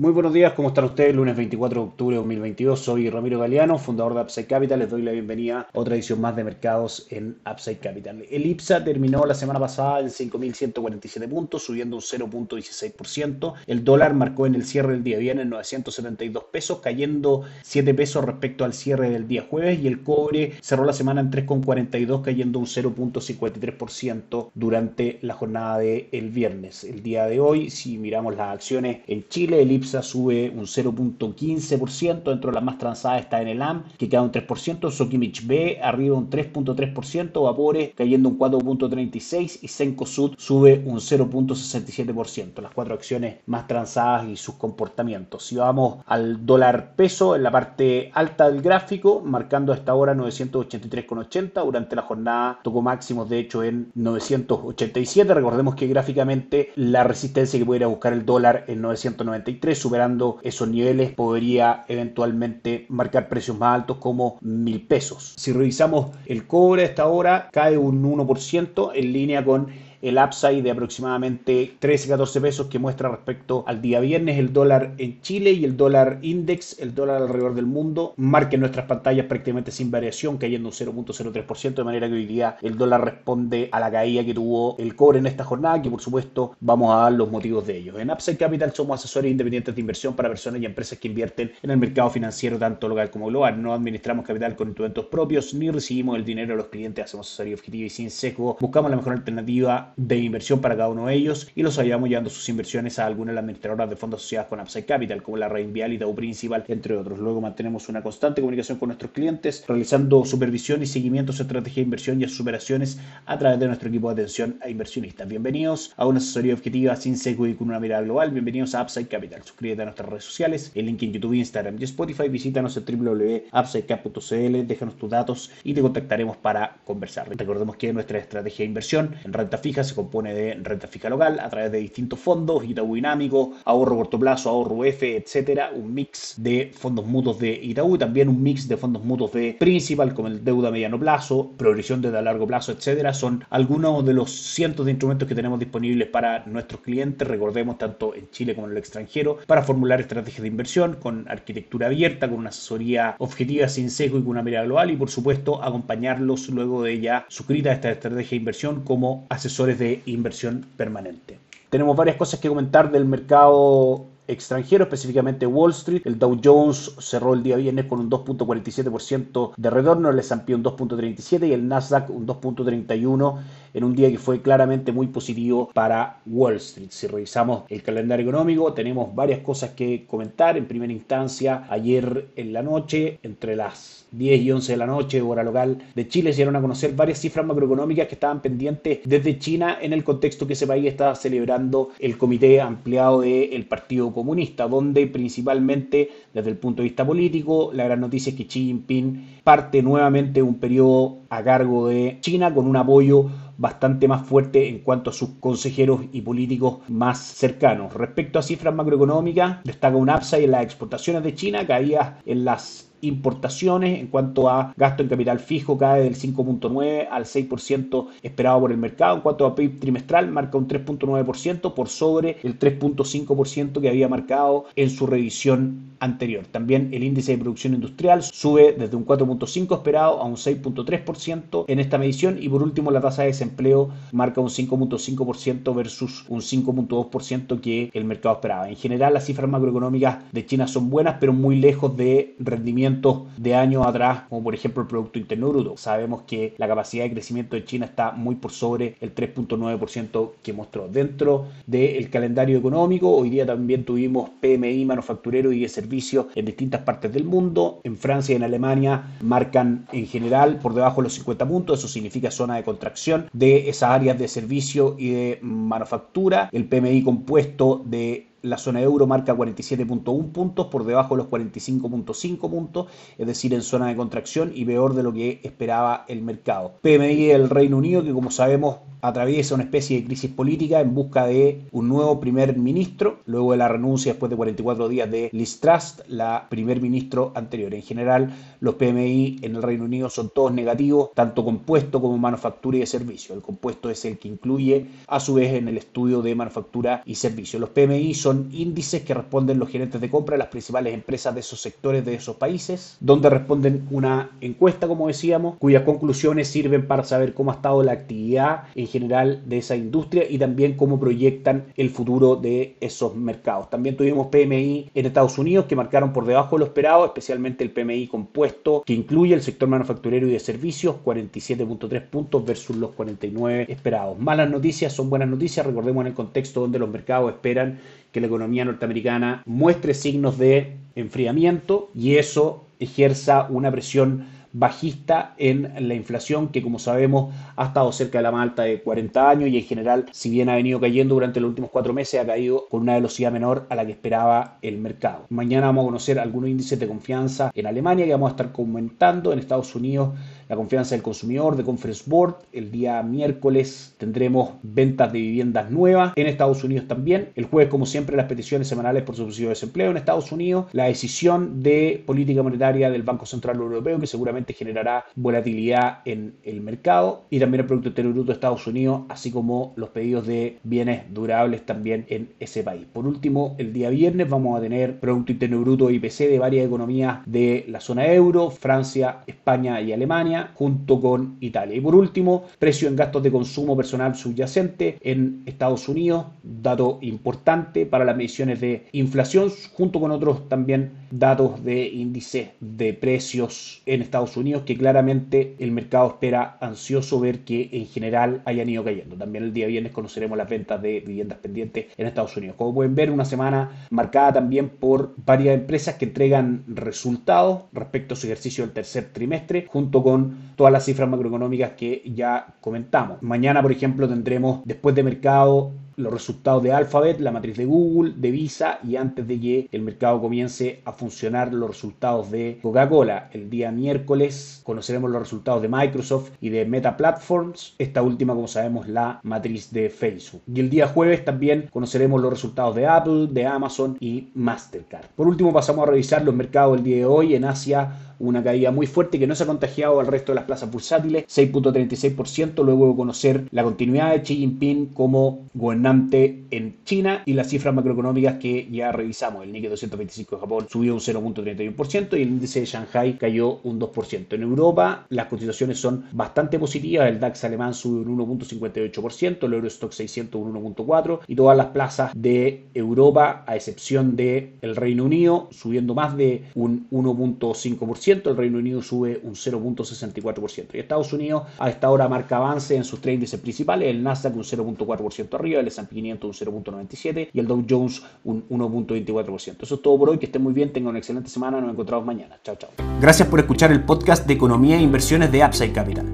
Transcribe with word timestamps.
Muy 0.00 0.12
buenos 0.12 0.32
días, 0.32 0.54
¿cómo 0.54 0.68
están 0.68 0.86
ustedes? 0.86 1.14
Lunes 1.14 1.36
24 1.36 1.78
de 1.78 1.86
octubre 1.88 2.14
de 2.14 2.20
2022, 2.20 2.80
soy 2.80 3.10
Ramiro 3.10 3.38
Galeano, 3.38 3.76
fundador 3.76 4.14
de 4.14 4.22
Upside 4.22 4.46
Capital. 4.46 4.78
Les 4.78 4.88
doy 4.88 5.02
la 5.02 5.12
bienvenida 5.12 5.68
a 5.70 5.78
otra 5.78 5.94
edición 5.94 6.22
más 6.22 6.34
de 6.34 6.42
mercados 6.42 7.06
en 7.10 7.36
Upside 7.44 7.80
Capital. 7.80 8.24
El 8.30 8.46
IPSA 8.46 8.82
terminó 8.82 9.26
la 9.26 9.34
semana 9.34 9.60
pasada 9.60 10.00
en 10.00 10.06
5.147 10.06 11.28
puntos, 11.28 11.64
subiendo 11.64 11.96
un 11.96 12.02
0.16%. 12.02 13.52
El 13.66 13.84
dólar 13.84 14.14
marcó 14.14 14.46
en 14.46 14.54
el 14.54 14.64
cierre 14.64 14.94
del 14.94 15.04
día 15.04 15.18
viernes 15.18 15.46
972 15.48 16.44
pesos, 16.44 16.78
cayendo 16.78 17.42
7 17.62 17.92
pesos 17.92 18.24
respecto 18.24 18.64
al 18.64 18.72
cierre 18.72 19.10
del 19.10 19.28
día 19.28 19.46
jueves. 19.50 19.80
Y 19.80 19.86
el 19.86 20.02
cobre 20.02 20.54
cerró 20.62 20.86
la 20.86 20.94
semana 20.94 21.20
en 21.20 21.30
3.42, 21.30 22.22
cayendo 22.22 22.58
un 22.58 22.64
0.53% 22.64 24.50
durante 24.54 25.18
la 25.20 25.34
jornada 25.34 25.76
del 25.76 26.30
viernes. 26.30 26.84
El 26.84 27.02
día 27.02 27.26
de 27.26 27.38
hoy, 27.38 27.68
si 27.68 27.98
miramos 27.98 28.34
las 28.34 28.54
acciones 28.54 29.02
en 29.06 29.28
Chile, 29.28 29.60
el 29.60 29.72
IPSA 29.72 29.89
sube 30.02 30.50
un 30.50 30.66
0.15%, 30.66 32.22
dentro 32.22 32.50
de 32.50 32.54
las 32.54 32.64
más 32.64 32.78
transadas 32.78 33.20
está 33.22 33.42
en 33.42 33.48
el 33.48 33.62
AM, 33.62 33.84
que 33.98 34.08
cae 34.08 34.20
un 34.20 34.32
3%, 34.32 34.90
Sokimich 34.90 35.46
B 35.46 35.80
arriba 35.82 36.16
un 36.16 36.30
3.3%, 36.30 37.44
Vapores 37.44 37.92
cayendo 37.94 38.28
un 38.28 38.38
4.36% 38.38 39.58
y 39.62 39.68
Senco 39.68 40.06
Sud 40.06 40.34
sube 40.38 40.82
un 40.86 40.98
0.67%, 40.98 42.60
las 42.60 42.72
cuatro 42.72 42.94
acciones 42.94 43.38
más 43.46 43.66
transadas 43.66 44.28
y 44.28 44.36
sus 44.36 44.54
comportamientos. 44.54 45.44
Si 45.44 45.56
vamos 45.56 46.04
al 46.06 46.46
dólar 46.46 46.94
peso 46.94 47.36
en 47.36 47.42
la 47.42 47.50
parte 47.50 48.10
alta 48.14 48.50
del 48.50 48.62
gráfico, 48.62 49.20
marcando 49.24 49.72
a 49.72 49.76
esta 49.76 49.94
hora 49.94 50.14
983,80, 50.14 51.64
durante 51.64 51.96
la 51.96 52.02
jornada 52.02 52.60
tocó 52.62 52.82
máximos 52.82 53.28
de 53.28 53.38
hecho 53.38 53.64
en 53.64 53.90
987, 53.94 55.34
recordemos 55.34 55.74
que 55.74 55.86
gráficamente 55.86 56.72
la 56.76 57.04
resistencia 57.04 57.58
que 57.58 57.66
pudiera 57.66 57.86
buscar 57.86 58.12
el 58.12 58.24
dólar 58.24 58.64
en 58.68 58.80
993 58.80 59.79
superando 59.80 60.38
esos 60.42 60.68
niveles 60.68 61.10
podría 61.12 61.84
eventualmente 61.88 62.86
marcar 62.88 63.28
precios 63.28 63.58
más 63.58 63.74
altos 63.74 63.96
como 63.98 64.38
mil 64.40 64.86
pesos. 64.86 65.34
Si 65.36 65.52
revisamos 65.52 66.10
el 66.26 66.46
cobre 66.46 66.82
a 66.82 66.86
esta 66.86 67.06
hora 67.06 67.48
cae 67.52 67.76
un 67.76 68.02
1% 68.02 68.92
en 68.94 69.12
línea 69.12 69.44
con 69.44 69.68
el 70.02 70.18
upside 70.18 70.62
de 70.62 70.70
aproximadamente 70.70 71.76
13-14 71.80 72.40
pesos 72.40 72.66
que 72.68 72.78
muestra 72.78 73.08
respecto 73.08 73.64
al 73.66 73.82
día 73.82 74.00
viernes 74.00 74.38
el 74.38 74.52
dólar 74.52 74.94
en 74.98 75.20
Chile 75.20 75.52
y 75.52 75.64
el 75.64 75.76
dólar 75.76 76.18
index, 76.22 76.78
el 76.78 76.94
dólar 76.94 77.22
alrededor 77.22 77.54
del 77.54 77.66
mundo, 77.66 78.14
marquen 78.16 78.60
nuestras 78.60 78.86
pantallas 78.86 79.26
prácticamente 79.26 79.70
sin 79.70 79.90
variación, 79.90 80.38
cayendo 80.38 80.68
un 80.68 80.74
0.03%, 80.74 81.74
de 81.74 81.84
manera 81.84 82.08
que 82.08 82.14
hoy 82.14 82.26
día 82.26 82.56
el 82.62 82.76
dólar 82.76 83.04
responde 83.04 83.68
a 83.72 83.80
la 83.80 83.90
caída 83.90 84.24
que 84.24 84.34
tuvo 84.34 84.76
el 84.78 84.94
cobre 84.96 85.18
en 85.18 85.26
esta 85.26 85.44
jornada, 85.44 85.80
que 85.82 85.90
por 85.90 86.00
supuesto 86.00 86.56
vamos 86.60 86.92
a 86.92 87.02
dar 87.02 87.12
los 87.12 87.30
motivos 87.30 87.66
de 87.66 87.78
ello. 87.78 87.98
En 87.98 88.10
Upside 88.10 88.36
Capital 88.36 88.72
somos 88.72 89.00
asesores 89.00 89.30
independientes 89.30 89.74
de 89.74 89.80
inversión 89.80 90.14
para 90.14 90.28
personas 90.28 90.60
y 90.60 90.66
empresas 90.66 90.98
que 90.98 91.08
invierten 91.08 91.52
en 91.62 91.70
el 91.70 91.76
mercado 91.76 92.10
financiero 92.10 92.58
tanto 92.58 92.88
local 92.88 93.10
como 93.10 93.26
global. 93.26 93.60
No 93.60 93.72
administramos 93.72 94.24
capital 94.24 94.56
con 94.56 94.68
instrumentos 94.68 95.06
propios 95.06 95.54
ni 95.54 95.70
recibimos 95.70 96.16
el 96.16 96.24
dinero 96.24 96.52
de 96.52 96.56
los 96.56 96.66
clientes, 96.66 97.04
hacemos 97.04 97.28
asesoría 97.28 97.54
objetiva 97.54 97.86
y 97.86 97.90
sin 97.90 98.10
sesgo. 98.10 98.56
Buscamos 98.60 98.90
la 98.90 98.96
mejor 98.96 99.14
alternativa 99.14 99.89
de 99.96 100.16
inversión 100.16 100.60
para 100.60 100.76
cada 100.76 100.88
uno 100.88 101.06
de 101.06 101.14
ellos 101.14 101.48
y 101.54 101.62
los 101.62 101.78
ayudamos 101.78 102.08
llevando 102.08 102.30
sus 102.30 102.48
inversiones 102.48 102.98
a 102.98 103.06
algunas 103.06 103.32
de 103.32 103.34
las 103.34 103.42
administradoras 103.42 103.90
de 103.90 103.96
fondos 103.96 104.20
asociadas 104.20 104.48
con 104.48 104.60
Upside 104.60 104.86
Capital, 104.86 105.22
como 105.22 105.36
la 105.36 105.48
Reinvial 105.48 105.92
y 105.92 105.98
Dow 105.98 106.14
Principal, 106.14 106.64
entre 106.68 106.96
otros. 106.96 107.18
Luego 107.18 107.40
mantenemos 107.40 107.88
una 107.88 108.02
constante 108.02 108.40
comunicación 108.40 108.78
con 108.78 108.88
nuestros 108.88 109.12
clientes, 109.12 109.64
realizando 109.66 110.24
supervisión 110.24 110.82
y 110.82 110.86
seguimiento 110.86 111.32
a 111.32 111.34
su 111.34 111.42
estrategia 111.42 111.76
de 111.76 111.84
inversión 111.84 112.20
y 112.20 112.24
a 112.24 112.28
sus 112.28 112.40
operaciones 112.40 112.98
a 113.26 113.38
través 113.38 113.58
de 113.60 113.66
nuestro 113.66 113.88
equipo 113.88 114.08
de 114.08 114.22
atención 114.22 114.58
a 114.62 114.68
inversionistas. 114.68 115.28
Bienvenidos 115.28 115.92
a 115.96 116.06
una 116.06 116.18
asesoría 116.18 116.54
objetiva 116.54 116.96
sin 116.96 117.16
seco 117.16 117.46
con 117.56 117.68
una 117.68 117.80
mirada 117.80 118.02
global. 118.02 118.30
Bienvenidos 118.30 118.74
a 118.74 118.82
Upside 118.82 119.08
Capital. 119.08 119.42
Suscríbete 119.42 119.82
a 119.82 119.84
nuestras 119.86 120.08
redes 120.08 120.24
sociales, 120.24 120.72
el 120.74 120.86
link 120.86 121.02
en 121.02 121.12
YouTube, 121.12 121.34
Instagram 121.34 121.76
y 121.80 121.84
Spotify. 121.84 122.28
Visítanos 122.28 122.76
en 122.76 122.84
www.upsidecap.cl, 122.84 124.66
déjanos 124.66 124.96
tus 124.96 125.10
datos 125.10 125.50
y 125.64 125.74
te 125.74 125.80
contactaremos 125.80 126.36
para 126.36 126.76
conversar. 126.84 127.28
Recordemos 127.28 127.76
que 127.76 127.92
nuestra 127.92 128.18
estrategia 128.18 128.64
de 128.64 128.68
inversión 128.68 129.14
en 129.24 129.32
renta 129.32 129.58
fija 129.58 129.79
se 129.84 129.94
compone 129.94 130.34
de 130.34 130.54
renta 130.62 130.86
fija 130.86 131.08
local 131.08 131.38
a 131.40 131.48
través 131.48 131.72
de 131.72 131.78
distintos 131.78 132.18
fondos, 132.18 132.64
Itaú 132.64 132.94
Dinámico, 132.94 133.54
ahorro 133.64 133.96
corto 133.96 134.18
plazo, 134.18 134.50
ahorro 134.50 134.84
F, 134.84 135.16
etcétera, 135.16 135.70
un 135.74 135.92
mix 135.94 136.34
de 136.36 136.72
fondos 136.74 137.06
mutuos 137.06 137.38
de 137.38 137.52
Itaú 137.52 137.96
y 137.96 137.98
también 137.98 138.28
un 138.28 138.42
mix 138.42 138.68
de 138.68 138.76
fondos 138.76 139.04
mutuos 139.04 139.32
de 139.32 139.56
Principal, 139.58 140.14
como 140.14 140.28
el 140.28 140.44
deuda 140.44 140.68
a 140.68 140.70
mediano 140.70 140.98
plazo, 140.98 141.52
progresión 141.56 142.00
desde 142.02 142.18
a 142.18 142.22
largo 142.22 142.46
plazo, 142.46 142.72
etcétera, 142.72 143.12
son 143.14 143.44
algunos 143.50 144.04
de 144.04 144.14
los 144.14 144.30
cientos 144.30 144.86
de 144.86 144.92
instrumentos 144.92 145.28
que 145.28 145.34
tenemos 145.34 145.58
disponibles 145.58 146.08
para 146.08 146.44
nuestros 146.46 146.80
clientes, 146.80 147.26
recordemos 147.26 147.78
tanto 147.78 148.14
en 148.14 148.30
Chile 148.30 148.54
como 148.54 148.66
en 148.66 148.72
el 148.72 148.78
extranjero, 148.78 149.38
para 149.46 149.62
formular 149.62 150.00
estrategias 150.00 150.42
de 150.42 150.48
inversión 150.48 150.96
con 151.00 151.28
arquitectura 151.28 151.86
abierta, 151.86 152.28
con 152.28 152.38
una 152.38 152.50
asesoría 152.50 153.16
objetiva 153.18 153.68
sin 153.68 153.90
seco 153.90 154.18
y 154.18 154.22
con 154.22 154.30
una 154.30 154.42
mirada 154.42 154.64
global 154.64 154.90
y 154.90 154.96
por 154.96 155.10
supuesto 155.10 155.62
acompañarlos 155.62 156.48
luego 156.48 156.82
de 156.82 157.00
ya 157.00 157.26
suscrita 157.28 157.72
esta 157.72 157.90
estrategia 157.90 158.30
de 158.30 158.36
inversión 158.36 158.82
como 158.82 159.26
asesores 159.28 159.69
de 159.78 160.02
inversión 160.06 160.66
permanente. 160.76 161.38
Tenemos 161.68 161.96
varias 161.96 162.16
cosas 162.16 162.40
que 162.40 162.48
comentar 162.48 162.90
del 162.90 163.04
mercado 163.04 164.06
extranjero, 164.30 164.84
específicamente 164.84 165.46
Wall 165.46 165.72
Street. 165.72 166.02
El 166.04 166.18
Dow 166.18 166.40
Jones 166.42 166.94
cerró 166.98 167.34
el 167.34 167.42
día 167.42 167.56
viernes 167.56 167.86
con 167.86 168.00
un 168.00 168.10
2.47% 168.10 169.52
de 169.56 169.70
retorno, 169.70 170.10
el 170.10 170.18
S&P 170.18 170.54
un 170.54 170.64
2.37% 170.64 171.48
y 171.48 171.52
el 171.52 171.68
Nasdaq 171.68 172.10
un 172.10 172.26
2.31% 172.26 173.38
en 173.74 173.84
un 173.84 173.94
día 173.94 174.10
que 174.10 174.18
fue 174.18 174.42
claramente 174.42 174.92
muy 174.92 175.08
positivo 175.08 175.70
para 175.72 176.20
Wall 176.26 176.56
Street. 176.56 176.88
Si 176.90 177.06
revisamos 177.06 177.64
el 177.68 177.82
calendario 177.82 178.28
económico, 178.28 178.72
tenemos 178.72 179.14
varias 179.14 179.40
cosas 179.40 179.70
que 179.70 180.06
comentar. 180.06 180.56
En 180.56 180.66
primera 180.66 180.92
instancia, 180.92 181.66
ayer 181.68 182.28
en 182.36 182.52
la 182.52 182.62
noche, 182.62 183.18
entre 183.22 183.56
las 183.56 184.06
10 184.12 184.42
y 184.42 184.52
11 184.52 184.72
de 184.72 184.76
la 184.76 184.86
noche, 184.86 185.22
hora 185.22 185.42
local 185.42 185.78
de 185.94 186.08
Chile, 186.08 186.32
se 186.32 186.38
dieron 186.38 186.56
a 186.56 186.60
conocer 186.60 186.94
varias 186.94 187.20
cifras 187.20 187.46
macroeconómicas 187.46 188.08
que 188.08 188.14
estaban 188.14 188.40
pendientes 188.40 189.00
desde 189.04 189.38
China 189.38 189.78
en 189.80 189.92
el 189.92 190.02
contexto 190.02 190.46
que 190.46 190.54
ese 190.54 190.66
país 190.66 190.86
estaba 190.86 191.14
celebrando 191.14 191.90
el 191.98 192.18
comité 192.18 192.60
ampliado 192.60 193.20
del 193.20 193.66
Partido 193.66 194.12
Comunista, 194.12 194.19
donde 194.68 195.06
principalmente 195.06 196.10
desde 196.32 196.50
el 196.50 196.56
punto 196.56 196.82
de 196.82 196.88
vista 196.88 197.06
político, 197.06 197.70
la 197.72 197.84
gran 197.84 198.00
noticia 198.00 198.30
es 198.30 198.36
que 198.36 198.46
Xi 198.46 198.66
Jinping 198.66 199.40
parte 199.44 199.82
nuevamente 199.82 200.42
un 200.42 200.56
periodo 200.56 201.18
a 201.28 201.42
cargo 201.42 201.88
de 201.88 202.18
China 202.20 202.54
con 202.54 202.66
un 202.66 202.76
apoyo 202.76 203.26
bastante 203.58 204.08
más 204.08 204.26
fuerte 204.26 204.68
en 204.68 204.78
cuanto 204.78 205.10
a 205.10 205.12
sus 205.12 205.30
consejeros 205.38 206.00
y 206.12 206.22
políticos 206.22 206.78
más 206.88 207.18
cercanos. 207.18 207.92
Respecto 207.92 208.38
a 208.38 208.42
cifras 208.42 208.74
macroeconómicas, 208.74 209.62
destaca 209.64 209.96
un 209.96 210.08
upside 210.08 210.44
en 210.44 210.52
las 210.52 210.64
exportaciones 210.64 211.22
de 211.22 211.34
China, 211.34 211.66
caídas 211.66 212.14
en 212.24 212.44
las 212.46 212.89
importaciones 213.02 214.00
en 214.00 214.08
cuanto 214.08 214.48
a 214.48 214.72
gasto 214.76 215.02
en 215.02 215.08
capital 215.08 215.38
fijo 215.40 215.78
cae 215.78 216.02
del 216.02 216.16
5.9 216.16 217.08
al 217.10 217.24
6% 217.24 218.06
esperado 218.22 218.60
por 218.60 218.72
el 218.72 218.78
mercado. 218.78 219.16
En 219.16 219.22
cuanto 219.22 219.46
a 219.46 219.54
PIB 219.54 219.80
trimestral 219.80 220.30
marca 220.30 220.58
un 220.58 220.68
3.9% 220.68 221.74
por 221.74 221.88
sobre 221.88 222.38
el 222.42 222.58
3.5% 222.58 223.80
que 223.80 223.88
había 223.88 224.08
marcado 224.08 224.66
en 224.76 224.90
su 224.90 225.06
revisión 225.06 225.90
anterior. 226.00 226.46
También 226.50 226.88
el 226.92 227.04
índice 227.04 227.32
de 227.32 227.38
producción 227.38 227.74
industrial 227.74 228.22
sube 228.22 228.74
desde 228.78 228.96
un 228.96 229.06
4.5 229.06 229.74
esperado 229.74 230.20
a 230.20 230.24
un 230.24 230.36
6.3% 230.36 231.64
en 231.68 231.78
esta 231.78 231.98
medición 231.98 232.38
y 232.40 232.48
por 232.48 232.62
último 232.62 232.90
la 232.90 233.00
tasa 233.00 233.22
de 233.22 233.28
desempleo 233.28 233.90
marca 234.12 234.40
un 234.40 234.48
5.5% 234.48 235.74
versus 235.74 236.24
un 236.28 236.40
5.2% 236.40 237.60
que 237.60 237.90
el 237.92 238.04
mercado 238.04 238.36
esperaba. 238.36 238.68
En 238.68 238.76
general 238.76 239.14
las 239.14 239.26
cifras 239.26 239.50
macroeconómicas 239.50 240.18
de 240.32 240.46
China 240.46 240.66
son 240.66 240.88
buenas 240.88 241.16
pero 241.20 241.32
muy 241.32 241.56
lejos 241.56 241.96
de 241.96 242.34
rendimiento 242.38 242.89
de 243.36 243.54
años 243.54 243.86
atrás, 243.86 244.22
como 244.28 244.42
por 244.42 244.54
ejemplo 244.54 244.82
el 244.82 244.88
Producto 244.88 245.18
Interno 245.18 245.48
Bruto. 245.48 245.76
Sabemos 245.76 246.22
que 246.22 246.54
la 246.58 246.66
capacidad 246.66 247.04
de 247.04 247.12
crecimiento 247.12 247.56
de 247.56 247.64
China 247.64 247.86
está 247.86 248.12
muy 248.12 248.34
por 248.34 248.50
sobre 248.50 248.96
el 249.00 249.14
3.9% 249.14 250.32
que 250.42 250.52
mostró. 250.52 250.88
Dentro 250.88 251.46
del 251.66 252.10
calendario 252.10 252.58
económico, 252.58 253.10
hoy 253.10 253.30
día 253.30 253.46
también 253.46 253.84
tuvimos 253.84 254.30
PMI 254.40 254.84
manufacturero 254.84 255.52
y 255.52 255.60
de 255.60 255.68
servicios 255.68 256.26
en 256.34 256.44
distintas 256.46 256.82
partes 256.82 257.12
del 257.12 257.24
mundo. 257.24 257.80
En 257.84 257.96
Francia 257.96 258.32
y 258.32 258.36
en 258.36 258.42
Alemania 258.42 259.16
marcan 259.20 259.86
en 259.92 260.06
general 260.06 260.58
por 260.58 260.74
debajo 260.74 261.00
de 261.00 261.04
los 261.04 261.14
50 261.14 261.46
puntos, 261.46 261.78
eso 261.78 261.88
significa 261.88 262.30
zona 262.30 262.56
de 262.56 262.64
contracción 262.64 263.28
de 263.32 263.68
esas 263.68 263.90
áreas 263.90 264.18
de 264.18 264.28
servicio 264.28 264.96
y 264.98 265.10
de 265.10 265.38
manufactura. 265.42 266.48
El 266.52 266.64
PMI 266.66 267.02
compuesto 267.02 267.82
de 267.84 268.29
la 268.42 268.58
zona 268.58 268.80
euro 268.80 269.06
marca 269.06 269.34
47.1 269.34 270.32
puntos, 270.32 270.66
por 270.66 270.84
debajo 270.84 271.16
de 271.16 271.22
los 271.22 271.30
45.5 271.30 272.50
puntos, 272.50 272.86
es 273.18 273.26
decir, 273.26 273.54
en 273.54 273.62
zona 273.62 273.88
de 273.88 273.96
contracción 273.96 274.52
y 274.54 274.64
peor 274.64 274.94
de 274.94 275.02
lo 275.02 275.12
que 275.12 275.40
esperaba 275.42 276.04
el 276.08 276.22
mercado. 276.22 276.72
PMI 276.82 277.26
del 277.26 277.50
Reino 277.50 277.76
Unido, 277.76 278.02
que 278.02 278.12
como 278.12 278.30
sabemos 278.30 278.76
atraviesa 279.02 279.54
una 279.54 279.64
especie 279.64 280.00
de 280.00 280.06
crisis 280.06 280.30
política 280.30 280.80
en 280.80 280.94
busca 280.94 281.26
de 281.26 281.62
un 281.72 281.88
nuevo 281.88 282.20
primer 282.20 282.56
ministro, 282.56 283.18
luego 283.26 283.52
de 283.52 283.58
la 283.58 283.68
renuncia 283.68 284.12
después 284.12 284.30
de 284.30 284.36
44 284.36 284.88
días 284.88 285.10
de 285.10 285.30
Liz 285.32 285.60
la 286.08 286.46
primer 286.48 286.80
ministro 286.80 287.32
anterior. 287.34 287.74
En 287.74 287.82
general, 287.82 288.34
los 288.60 288.74
PMI 288.74 289.38
en 289.42 289.56
el 289.56 289.62
Reino 289.62 289.84
Unido 289.84 290.10
son 290.10 290.30
todos 290.30 290.52
negativos, 290.52 291.10
tanto 291.14 291.44
compuesto 291.44 292.00
como 292.00 292.16
manufactura 292.18 292.78
y 292.78 292.80
de 292.80 292.86
servicio. 292.86 293.34
El 293.34 293.42
compuesto 293.42 293.90
es 293.90 294.04
el 294.04 294.18
que 294.18 294.28
incluye, 294.28 294.86
a 295.06 295.20
su 295.20 295.34
vez, 295.34 295.54
en 295.54 295.68
el 295.68 295.76
estudio 295.76 296.22
de 296.22 296.34
manufactura 296.34 297.02
y 297.04 297.14
servicio. 297.14 297.58
Los 297.58 297.70
PMI 297.70 298.14
son 298.14 298.48
índices 298.52 299.02
que 299.02 299.14
responden 299.14 299.58
los 299.58 299.68
gerentes 299.68 300.00
de 300.00 300.10
compra 300.10 300.34
de 300.34 300.38
las 300.38 300.48
principales 300.48 300.94
empresas 300.94 301.34
de 301.34 301.40
esos 301.40 301.60
sectores 301.60 302.04
de 302.04 302.14
esos 302.14 302.36
países, 302.36 302.96
donde 303.00 303.30
responden 303.30 303.86
una 303.90 304.30
encuesta, 304.40 304.88
como 304.88 305.08
decíamos, 305.08 305.56
cuyas 305.58 305.82
conclusiones 305.84 306.48
sirven 306.48 306.86
para 306.86 307.04
saber 307.04 307.34
cómo 307.34 307.50
ha 307.50 307.54
estado 307.54 307.82
la 307.82 307.92
actividad 307.92 308.64
en 308.74 308.86
general 308.90 309.42
de 309.46 309.58
esa 309.58 309.76
industria 309.76 310.24
y 310.28 310.38
también 310.38 310.74
cómo 310.74 311.00
proyectan 311.00 311.64
el 311.76 311.90
futuro 311.90 312.36
de 312.36 312.76
esos 312.80 313.16
mercados. 313.16 313.70
También 313.70 313.96
tuvimos 313.96 314.26
PMI 314.26 314.90
en 314.94 315.06
Estados 315.06 315.38
Unidos 315.38 315.66
que 315.66 315.76
marcaron 315.76 316.12
por 316.12 316.26
debajo 316.26 316.56
de 316.56 316.60
lo 316.60 316.64
esperado, 316.66 317.06
especialmente 317.06 317.64
el 317.64 317.70
PMI 317.70 318.08
compuesto 318.08 318.82
que 318.84 318.92
incluye 318.92 319.34
el 319.34 319.42
sector 319.42 319.68
manufacturero 319.68 320.26
y 320.26 320.32
de 320.32 320.40
servicios, 320.40 320.96
47.3 321.04 322.02
puntos 322.02 322.44
versus 322.44 322.76
los 322.76 322.90
49 322.90 323.66
esperados. 323.68 324.18
Malas 324.18 324.50
noticias 324.50 324.92
son 324.92 325.08
buenas 325.08 325.28
noticias, 325.28 325.64
recordemos 325.64 326.02
en 326.02 326.08
el 326.08 326.14
contexto 326.14 326.60
donde 326.60 326.78
los 326.78 326.90
mercados 326.90 327.32
esperan 327.32 327.78
que 328.12 328.20
la 328.20 328.26
economía 328.26 328.64
norteamericana 328.64 329.42
muestre 329.46 329.94
signos 329.94 330.38
de 330.38 330.76
enfriamiento 330.94 331.90
y 331.94 332.16
eso 332.16 332.64
ejerza 332.80 333.46
una 333.50 333.70
presión 333.70 334.26
bajista 334.52 335.34
en 335.38 335.88
la 335.88 335.94
inflación 335.94 336.48
que 336.48 336.62
como 336.62 336.78
sabemos 336.78 337.34
ha 337.56 337.66
estado 337.66 337.92
cerca 337.92 338.18
de 338.18 338.22
la 338.22 338.32
más 338.32 338.42
alta 338.42 338.62
de 338.64 338.82
40 338.82 339.30
años 339.30 339.48
y 339.50 339.58
en 339.58 339.64
general 339.64 340.06
si 340.12 340.30
bien 340.30 340.48
ha 340.48 340.56
venido 340.56 340.80
cayendo 340.80 341.14
durante 341.14 341.40
los 341.40 341.48
últimos 341.50 341.70
cuatro 341.70 341.92
meses 341.92 342.20
ha 342.20 342.26
caído 342.26 342.66
con 342.68 342.82
una 342.82 342.94
velocidad 342.94 343.30
menor 343.32 343.66
a 343.70 343.74
la 343.74 343.86
que 343.86 343.92
esperaba 343.92 344.58
el 344.62 344.78
mercado. 344.78 345.26
Mañana 345.28 345.66
vamos 345.66 345.84
a 345.84 345.86
conocer 345.86 346.18
algunos 346.18 346.50
índices 346.50 346.78
de 346.78 346.88
confianza 346.88 347.50
en 347.54 347.66
Alemania 347.66 348.04
que 348.04 348.12
vamos 348.12 348.28
a 348.28 348.32
estar 348.32 348.52
comentando 348.52 349.32
en 349.32 349.38
Estados 349.38 349.74
Unidos 349.74 350.10
la 350.50 350.56
confianza 350.56 350.96
del 350.96 351.02
consumidor 351.02 351.56
de 351.56 351.62
Conference 351.62 352.02
Board. 352.06 352.34
El 352.52 352.72
día 352.72 353.00
miércoles 353.04 353.94
tendremos 353.98 354.54
ventas 354.64 355.12
de 355.12 355.20
viviendas 355.20 355.70
nuevas 355.70 356.12
en 356.16 356.26
Estados 356.26 356.64
Unidos 356.64 356.88
también. 356.88 357.28
El 357.36 357.44
jueves, 357.44 357.70
como 357.70 357.86
siempre, 357.86 358.16
las 358.16 358.26
peticiones 358.26 358.66
semanales 358.66 359.04
por 359.04 359.14
subsidio 359.14 359.46
de 359.46 359.54
desempleo 359.54 359.92
en 359.92 359.96
Estados 359.96 360.32
Unidos. 360.32 360.66
La 360.72 360.86
decisión 360.86 361.62
de 361.62 362.02
política 362.04 362.42
monetaria 362.42 362.90
del 362.90 363.04
Banco 363.04 363.26
Central 363.26 363.58
Europeo 363.58 364.00
que 364.00 364.08
seguramente 364.08 364.52
generará 364.52 365.04
volatilidad 365.14 365.98
en 366.04 366.34
el 366.42 366.60
mercado. 366.62 367.22
Y 367.30 367.38
también 367.38 367.60
el 367.60 367.66
Producto 367.68 367.90
Interior 367.90 368.14
Bruto 368.14 368.26
de 368.28 368.32
Estados 368.32 368.66
Unidos, 368.66 369.02
así 369.08 369.30
como 369.30 369.72
los 369.76 369.90
pedidos 369.90 370.26
de 370.26 370.58
bienes 370.64 371.02
durables 371.14 371.64
también 371.64 372.06
en 372.08 372.30
ese 372.40 372.64
país. 372.64 372.86
Por 372.92 373.06
último, 373.06 373.54
el 373.58 373.72
día 373.72 373.88
viernes 373.90 374.28
vamos 374.28 374.58
a 374.58 374.60
tener 374.60 374.98
Producto 374.98 375.30
Interno 375.30 375.60
Bruto 375.60 375.90
IPC 375.90 376.28
de 376.28 376.40
varias 376.40 376.66
economías 376.66 377.20
de 377.24 377.66
la 377.68 377.78
zona 377.78 378.12
euro, 378.12 378.50
Francia, 378.50 379.18
España 379.28 379.80
y 379.80 379.92
Alemania 379.92 380.39
junto 380.54 381.00
con 381.00 381.36
Italia. 381.40 381.76
Y 381.76 381.80
por 381.80 381.94
último, 381.94 382.44
precio 382.58 382.88
en 382.88 382.96
gastos 382.96 383.22
de 383.22 383.30
consumo 383.30 383.76
personal 383.76 384.14
subyacente 384.14 384.98
en 385.00 385.42
Estados 385.46 385.88
Unidos, 385.88 386.26
dato 386.42 386.98
importante 387.02 387.86
para 387.86 388.04
las 388.04 388.16
mediciones 388.16 388.60
de 388.60 388.86
inflación, 388.92 389.50
junto 389.72 390.00
con 390.00 390.10
otros 390.10 390.48
también 390.48 390.99
datos 391.10 391.62
de 391.64 391.88
índice 391.88 392.54
de 392.60 392.94
precios 392.94 393.82
en 393.86 394.02
Estados 394.02 394.36
Unidos 394.36 394.62
que 394.64 394.76
claramente 394.76 395.56
el 395.58 395.72
mercado 395.72 396.08
espera 396.08 396.56
ansioso 396.60 397.20
ver 397.20 397.40
que 397.40 397.68
en 397.72 397.86
general 397.86 398.42
hayan 398.44 398.68
ido 398.68 398.84
cayendo. 398.84 399.16
También 399.16 399.44
el 399.44 399.52
día 399.52 399.66
viernes 399.66 399.92
conoceremos 399.92 400.38
las 400.38 400.48
ventas 400.48 400.80
de 400.80 401.00
viviendas 401.00 401.38
pendientes 401.38 401.86
en 401.96 402.06
Estados 402.06 402.36
Unidos. 402.36 402.56
Como 402.56 402.74
pueden 402.74 402.94
ver, 402.94 403.10
una 403.10 403.24
semana 403.24 403.86
marcada 403.90 404.34
también 404.34 404.68
por 404.68 405.14
varias 405.24 405.54
empresas 405.54 405.96
que 405.96 406.06
entregan 406.06 406.64
resultados 406.68 407.64
respecto 407.72 408.14
a 408.14 408.16
su 408.16 408.26
ejercicio 408.26 408.64
del 408.64 408.72
tercer 408.72 409.10
trimestre, 409.12 409.66
junto 409.68 410.02
con 410.02 410.52
todas 410.56 410.72
las 410.72 410.84
cifras 410.84 411.08
macroeconómicas 411.08 411.72
que 411.72 412.02
ya 412.14 412.54
comentamos. 412.60 413.22
Mañana, 413.22 413.62
por 413.62 413.72
ejemplo, 413.72 414.08
tendremos 414.08 414.60
después 414.64 414.94
de 414.94 415.02
mercado 415.02 415.72
los 416.00 416.12
resultados 416.12 416.62
de 416.62 416.72
Alphabet, 416.72 417.20
la 417.20 417.30
matriz 417.30 417.56
de 417.56 417.64
Google, 417.64 418.14
de 418.16 418.30
Visa 418.30 418.78
y 418.82 418.96
antes 418.96 419.26
de 419.26 419.40
que 419.40 419.68
el 419.72 419.82
mercado 419.82 420.20
comience 420.20 420.82
a 420.84 420.92
funcionar 420.92 421.52
los 421.52 421.70
resultados 421.70 422.30
de 422.30 422.58
Coca-Cola. 422.62 423.30
El 423.32 423.50
día 423.50 423.70
miércoles 423.70 424.60
conoceremos 424.64 425.10
los 425.10 425.20
resultados 425.22 425.62
de 425.62 425.68
Microsoft 425.68 426.30
y 426.40 426.48
de 426.48 426.64
Meta 426.64 426.96
Platforms, 426.96 427.74
esta 427.78 428.02
última 428.02 428.34
como 428.34 428.48
sabemos 428.48 428.88
la 428.88 429.20
matriz 429.22 429.72
de 429.72 429.90
Facebook. 429.90 430.42
Y 430.52 430.60
el 430.60 430.70
día 430.70 430.88
jueves 430.88 431.24
también 431.24 431.68
conoceremos 431.70 432.20
los 432.20 432.30
resultados 432.30 432.74
de 432.74 432.86
Apple, 432.86 433.28
de 433.30 433.46
Amazon 433.46 433.96
y 434.00 434.30
Mastercard. 434.34 435.06
Por 435.16 435.28
último 435.28 435.52
pasamos 435.52 435.86
a 435.86 435.90
revisar 435.90 436.22
los 436.24 436.34
mercados 436.34 436.76
del 436.76 436.84
día 436.84 436.96
de 436.96 437.06
hoy 437.06 437.34
en 437.34 437.44
Asia 437.44 438.09
una 438.20 438.42
caída 438.42 438.70
muy 438.70 438.86
fuerte 438.86 439.18
que 439.18 439.26
no 439.26 439.34
se 439.34 439.42
ha 439.42 439.46
contagiado 439.46 439.98
al 439.98 440.06
resto 440.06 440.32
de 440.32 440.36
las 440.36 440.44
plazas 440.44 440.70
bursátiles, 440.70 441.24
6.36%, 441.24 442.64
luego 442.64 442.88
de 442.88 442.96
conocer 442.96 443.44
la 443.50 443.64
continuidad 443.64 444.12
de 444.12 444.22
Xi 444.22 444.36
Jinping 444.36 444.86
como 444.86 445.48
gobernante 445.54 446.44
en 446.50 446.76
China 446.84 447.22
y 447.24 447.32
las 447.32 447.48
cifras 447.48 447.74
macroeconómicas 447.74 448.36
que 448.36 448.68
ya 448.70 448.92
revisamos. 448.92 449.44
El 449.44 449.52
Nikkei 449.52 449.70
225 449.70 450.36
de 450.36 450.40
Japón 450.40 450.66
subió 450.68 450.94
un 450.94 451.00
0.31% 451.00 452.18
y 452.18 452.22
el 452.22 452.28
índice 452.28 452.60
de 452.60 452.66
Shanghai 452.66 453.16
cayó 453.18 453.60
un 453.64 453.80
2%. 453.80 454.26
En 454.30 454.42
Europa 454.42 455.06
las 455.08 455.26
constituciones 455.26 455.78
son 455.78 456.04
bastante 456.12 456.58
positivas, 456.58 457.08
el 457.08 457.20
DAX 457.20 457.44
alemán 457.44 457.74
sube 457.74 458.00
un 458.00 458.18
1.58%, 458.18 459.44
el 459.44 459.52
Eurostock 459.54 459.92
600 459.92 460.40
un 460.40 460.54
1.4% 460.74 461.20
y 461.26 461.34
todas 461.34 461.56
las 461.56 461.66
plazas 461.66 462.12
de 462.14 462.64
Europa, 462.74 463.44
a 463.46 463.56
excepción 463.56 464.16
de 464.16 464.54
el 464.60 464.76
Reino 464.76 465.04
Unido, 465.04 465.48
subiendo 465.50 465.94
más 465.94 466.16
de 466.16 466.44
un 466.54 466.86
1.5%, 466.90 468.09
el 468.10 468.36
Reino 468.36 468.58
Unido 468.58 468.82
sube 468.82 469.20
un 469.22 469.34
0.64%. 469.34 470.74
Y 470.74 470.78
Estados 470.78 471.12
Unidos 471.12 471.44
a 471.58 471.70
esta 471.70 471.90
hora 471.90 472.08
marca 472.08 472.36
avance 472.36 472.76
en 472.76 472.84
sus 472.84 473.00
tres 473.00 473.14
índices 473.14 473.40
principales, 473.40 473.88
el 473.88 474.02
Nasdaq 474.02 474.36
un 474.36 474.42
0.4% 474.42 475.34
arriba, 475.34 475.60
el 475.60 475.68
S&P 475.68 475.94
500 475.94 476.42
un 476.42 476.64
0.97% 476.64 477.28
y 477.32 477.40
el 477.40 477.46
Dow 477.46 477.64
Jones 477.68 478.02
un 478.24 478.48
1.24%. 478.48 479.62
Eso 479.62 479.74
es 479.74 479.82
todo 479.82 479.98
por 479.98 480.10
hoy, 480.10 480.18
que 480.18 480.26
estén 480.26 480.42
muy 480.42 480.52
bien, 480.52 480.72
tengan 480.72 480.90
una 480.90 480.98
excelente 480.98 481.30
semana, 481.30 481.60
nos 481.60 481.70
encontramos 481.70 482.04
mañana. 482.04 482.38
Chao, 482.42 482.56
chao. 482.56 482.70
Gracias 483.00 483.28
por 483.28 483.38
escuchar 483.38 483.70
el 483.72 483.84
podcast 483.84 484.26
de 484.26 484.34
Economía 484.34 484.76
e 484.76 484.82
Inversiones 484.82 485.32
de 485.32 485.42
Upside 485.44 485.72
Capital. 485.72 486.06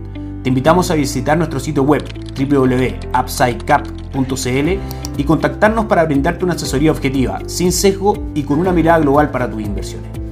Te 0.43 0.51
invitamos 0.51 0.91
a 0.93 0.95
visitar 0.95 1.37
nuestro 1.37 1.59
sitio 1.59 1.83
web 1.83 2.05
www.upsidecap.cl 2.39 5.19
y 5.19 5.25
contactarnos 5.25 5.87
para 5.87 6.05
brindarte 6.05 6.45
una 6.45 6.55
asesoría 6.55 6.93
objetiva, 6.93 7.41
sin 7.47 7.73
sesgo 7.73 8.29
y 8.35 8.45
con 8.45 8.61
una 8.61 8.73
mirada 8.73 9.01
global 9.01 9.31
para 9.31 9.51
tus 9.51 9.63
inversiones. 9.63 10.26